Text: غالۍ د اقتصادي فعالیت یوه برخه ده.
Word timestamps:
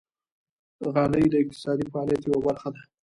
غالۍ 0.93 1.25
د 1.29 1.33
اقتصادي 1.43 1.85
فعالیت 1.91 2.21
یوه 2.25 2.39
برخه 2.47 2.69
ده. 2.75 2.81